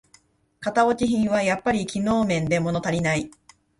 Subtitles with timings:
[0.59, 3.29] 型落ち品はやっぱり機能面でものたりない